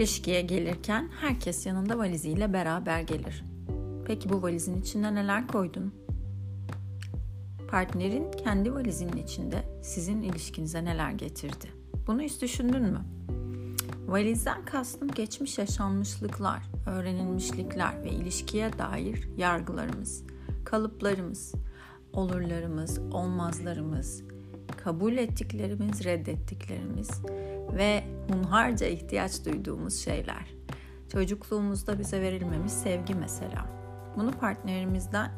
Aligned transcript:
ilişkiye 0.00 0.40
gelirken 0.40 1.08
herkes 1.20 1.66
yanında 1.66 1.98
valiziyle 1.98 2.52
beraber 2.52 3.00
gelir. 3.00 3.44
Peki 4.06 4.28
bu 4.28 4.42
valizin 4.42 4.80
içinde 4.80 5.14
neler 5.14 5.48
koydun? 5.48 5.94
Partnerin 7.70 8.30
kendi 8.30 8.74
valizinin 8.74 9.16
içinde 9.16 9.80
sizin 9.82 10.22
ilişkinize 10.22 10.84
neler 10.84 11.10
getirdi? 11.10 11.66
Bunu 12.06 12.20
hiç 12.20 12.42
düşündün 12.42 12.82
mü? 12.82 13.00
Valizden 14.06 14.64
kastım 14.64 15.10
geçmiş 15.10 15.58
yaşanmışlıklar, 15.58 16.62
öğrenilmişlikler 16.86 18.02
ve 18.04 18.10
ilişkiye 18.10 18.78
dair 18.78 19.28
yargılarımız, 19.36 20.24
kalıplarımız, 20.64 21.54
olurlarımız, 22.12 22.98
olmazlarımız, 22.98 24.22
kabul 24.84 25.16
ettiklerimiz, 25.16 26.04
reddettiklerimiz 26.04 27.10
ve 27.76 28.04
hunharca 28.30 28.86
ihtiyaç 28.86 29.44
duyduğumuz 29.44 30.04
şeyler. 30.04 30.54
Çocukluğumuzda 31.12 31.98
bize 31.98 32.20
verilmemiş 32.20 32.72
sevgi 32.72 33.14
mesela. 33.14 33.66
Bunu 34.16 34.30
partnerimizden 34.32 35.30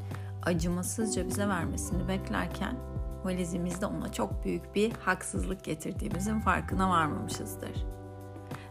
acımasızca 0.43 1.27
bize 1.27 1.49
vermesini 1.49 2.09
beklerken 2.09 2.77
valizimizde 3.25 3.87
ona 3.87 4.13
çok 4.13 4.45
büyük 4.45 4.75
bir 4.75 4.93
haksızlık 4.93 5.65
getirdiğimizin 5.65 6.41
farkına 6.41 6.91
varmamışızdır. 6.91 7.87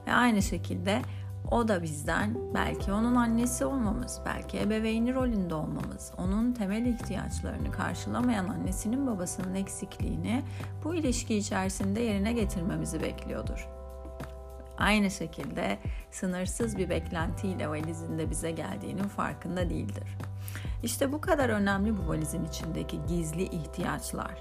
Ve 0.07 0.13
aynı 0.13 0.41
şekilde 0.41 1.01
o 1.51 1.67
da 1.67 1.83
bizden 1.83 2.37
belki 2.53 2.91
onun 2.91 3.15
annesi 3.15 3.65
olmamız, 3.65 4.21
belki 4.25 4.59
ebeveyni 4.59 5.15
rolünde 5.15 5.55
olmamız, 5.55 6.11
onun 6.17 6.53
temel 6.53 6.85
ihtiyaçlarını 6.85 7.71
karşılamayan 7.71 8.47
annesinin 8.47 9.07
babasının 9.07 9.55
eksikliğini 9.55 10.43
bu 10.83 10.95
ilişki 10.95 11.35
içerisinde 11.35 11.99
yerine 11.99 12.33
getirmemizi 12.33 13.01
bekliyordur. 13.01 13.67
Aynı 14.77 15.11
şekilde 15.11 15.77
sınırsız 16.11 16.77
bir 16.77 16.89
beklentiyle 16.89 17.69
valizinde 17.69 18.29
bize 18.29 18.51
geldiğinin 18.51 19.07
farkında 19.07 19.69
değildir. 19.69 20.17
İşte 20.83 21.11
bu 21.11 21.21
kadar 21.21 21.49
önemli 21.49 21.97
bu 21.97 22.07
valizin 22.07 22.45
içindeki 22.45 22.99
gizli 23.07 23.43
ihtiyaçlar. 23.43 24.37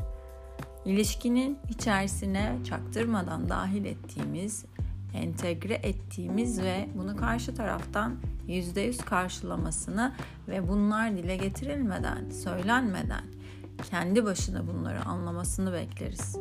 İlişkinin 0.84 1.58
içerisine 1.68 2.56
çaktırmadan 2.64 3.48
dahil 3.48 3.84
ettiğimiz 3.84 4.64
entegre 5.14 5.74
ettiğimiz 5.74 6.62
ve 6.62 6.88
bunu 6.94 7.16
karşı 7.16 7.54
taraftan 7.54 8.16
%100 8.48 9.04
karşılamasını 9.04 10.12
ve 10.48 10.68
bunlar 10.68 11.16
dile 11.16 11.36
getirilmeden, 11.36 12.30
söylenmeden 12.30 13.24
kendi 13.90 14.24
başına 14.24 14.66
bunları 14.66 15.04
anlamasını 15.04 15.72
bekleriz. 15.72 16.36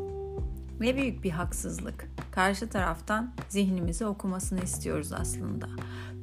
Ne 0.80 0.96
büyük 0.96 1.24
bir 1.24 1.32
haksızlık. 1.32 2.10
Karşı 2.32 2.70
taraftan 2.70 3.34
zihnimizi 3.50 4.06
okumasını 4.06 4.60
istiyoruz 4.64 5.14
aslında. 5.14 5.68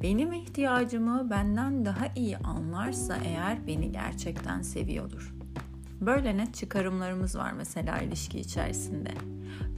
Benim 0.01 0.33
ihtiyacımı 0.33 1.29
benden 1.29 1.85
daha 1.85 2.07
iyi 2.15 2.37
anlarsa 2.37 3.17
eğer 3.25 3.67
beni 3.67 3.91
gerçekten 3.91 4.61
seviyordur. 4.61 5.33
Böyle 6.01 6.37
net 6.37 6.55
çıkarımlarımız 6.55 7.37
var 7.37 7.51
mesela 7.51 7.99
ilişki 7.99 8.39
içerisinde. 8.39 9.11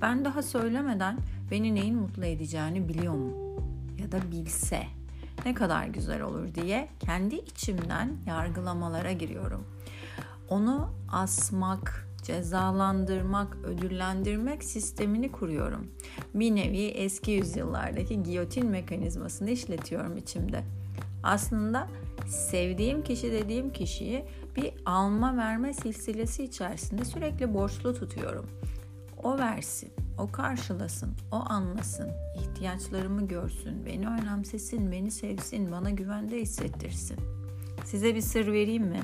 Ben 0.01 0.25
daha 0.25 0.43
söylemeden 0.43 1.17
beni 1.51 1.75
neyin 1.75 1.95
mutlu 1.95 2.25
edeceğini 2.25 2.89
biliyor 2.89 3.13
mu? 3.13 3.31
Ya 4.01 4.11
da 4.11 4.31
bilse 4.31 4.83
ne 5.45 5.53
kadar 5.53 5.85
güzel 5.85 6.21
olur 6.21 6.55
diye 6.55 6.87
kendi 6.99 7.35
içimden 7.35 8.17
yargılamalara 8.27 9.11
giriyorum. 9.11 9.63
Onu 10.49 10.89
asmak, 11.11 12.07
cezalandırmak, 12.23 13.57
ödüllendirmek 13.63 14.63
sistemini 14.63 15.31
kuruyorum. 15.31 15.87
Bir 16.33 16.55
nevi 16.55 16.85
eski 16.85 17.31
yüzyıllardaki 17.31 18.23
giyotin 18.23 18.67
mekanizmasını 18.67 19.49
işletiyorum 19.49 20.17
içimde. 20.17 20.63
Aslında 21.23 21.87
sevdiğim 22.27 23.03
kişi 23.03 23.31
dediğim 23.31 23.73
kişiyi 23.73 24.25
bir 24.55 24.73
alma 24.85 25.37
verme 25.37 25.73
silsilesi 25.73 26.43
içerisinde 26.43 27.05
sürekli 27.05 27.53
borçlu 27.53 27.93
tutuyorum. 27.93 28.45
O 29.23 29.37
versin, 29.37 29.91
o 30.19 30.31
karşılasın, 30.31 31.13
o 31.31 31.35
anlasın, 31.35 32.09
ihtiyaçlarımı 32.35 33.27
görsün, 33.27 33.85
beni 33.85 34.07
önemsesin, 34.07 34.91
beni 34.91 35.11
sevsin, 35.11 35.71
bana 35.71 35.89
güvende 35.89 36.41
hissettirsin. 36.41 37.17
Size 37.85 38.15
bir 38.15 38.21
sır 38.21 38.47
vereyim 38.47 38.83
mi? 38.83 39.01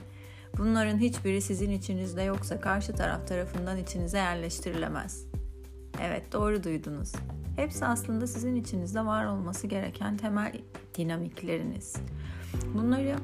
Bunların 0.58 0.98
hiçbiri 0.98 1.42
sizin 1.42 1.72
içinizde 1.72 2.22
yoksa 2.22 2.59
karşı 2.59 2.94
taraf 2.96 3.28
tarafından 3.28 3.78
içinize 3.78 4.18
yerleştirilemez. 4.18 5.26
Evet 6.02 6.34
doğru 6.34 6.64
duydunuz. 6.64 7.12
Hepsi 7.56 7.86
aslında 7.86 8.28
sizin 8.28 8.56
içinizde 8.56 9.06
var 9.06 9.26
olması 9.26 9.68
gereken 9.68 10.18
temel 10.18 10.53
dinamikleriniz. 10.97 11.96
Bunları 12.74 13.16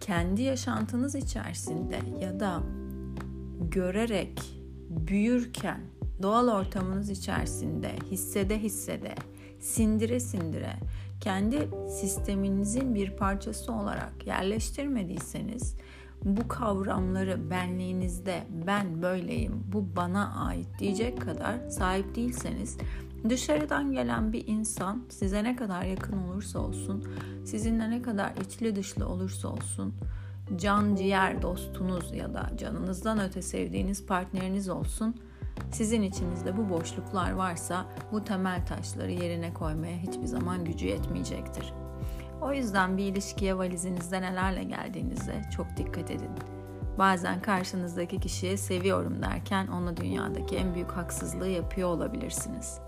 kendi 0.00 0.42
yaşantınız 0.42 1.14
içerisinde 1.14 1.98
ya 2.20 2.40
da 2.40 2.62
görerek 3.70 4.42
büyürken 4.88 5.80
doğal 6.22 6.48
ortamınız 6.48 7.10
içerisinde 7.10 7.92
hissede 8.10 8.58
hissede 8.58 9.14
sindire 9.60 10.20
sindire 10.20 10.76
kendi 11.20 11.68
sisteminizin 12.00 12.94
bir 12.94 13.16
parçası 13.16 13.72
olarak 13.72 14.26
yerleştirmediyseniz 14.26 15.74
bu 16.24 16.48
kavramları 16.48 17.50
benliğinizde 17.50 18.42
ben 18.66 19.02
böyleyim, 19.02 19.64
bu 19.72 19.96
bana 19.96 20.34
ait 20.46 20.68
diyecek 20.78 21.20
kadar 21.20 21.68
sahip 21.68 22.14
değilseniz 22.14 22.76
dışarıdan 23.28 23.92
gelen 23.92 24.32
bir 24.32 24.46
insan 24.46 25.02
size 25.08 25.44
ne 25.44 25.56
kadar 25.56 25.82
yakın 25.82 26.18
olursa 26.18 26.58
olsun, 26.58 27.04
sizinle 27.44 27.90
ne 27.90 28.02
kadar 28.02 28.32
içli 28.46 28.76
dışlı 28.76 29.08
olursa 29.08 29.48
olsun, 29.48 29.94
can 30.56 30.94
ciğer 30.94 31.42
dostunuz 31.42 32.12
ya 32.14 32.34
da 32.34 32.50
canınızdan 32.56 33.20
öte 33.20 33.42
sevdiğiniz 33.42 34.06
partneriniz 34.06 34.68
olsun, 34.68 35.16
sizin 35.72 36.02
içinizde 36.02 36.56
bu 36.56 36.68
boşluklar 36.68 37.32
varsa 37.32 37.86
bu 38.12 38.24
temel 38.24 38.66
taşları 38.66 39.12
yerine 39.12 39.54
koymaya 39.54 39.96
hiçbir 39.96 40.26
zaman 40.26 40.64
gücü 40.64 40.86
yetmeyecektir. 40.86 41.72
O 42.40 42.52
yüzden 42.52 42.96
bir 42.96 43.04
ilişkiye 43.04 43.58
valizinizde 43.58 44.22
nelerle 44.22 44.64
geldiğinize 44.64 45.42
çok 45.56 45.76
dikkat 45.76 46.10
edin. 46.10 46.30
Bazen 46.98 47.42
karşınızdaki 47.42 48.20
kişiye 48.20 48.56
seviyorum 48.56 49.22
derken 49.22 49.66
ona 49.66 49.96
dünyadaki 49.96 50.56
en 50.56 50.74
büyük 50.74 50.90
haksızlığı 50.90 51.48
yapıyor 51.48 51.88
olabilirsiniz. 51.88 52.80